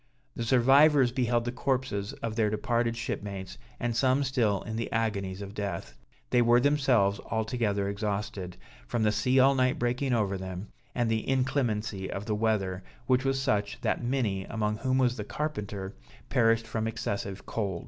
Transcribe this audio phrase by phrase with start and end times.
[0.35, 5.43] The survivors beheld the corpses of their departed shipmates, and some still in the agonies
[5.43, 5.93] of death.
[6.31, 11.29] They were themselves altogether exhausted, from the sea all night breaking over them, and the
[11.29, 15.93] inclemency of the weather, which was such, that many, among whom was the carpenter,
[16.29, 17.79] perished from excessive cold.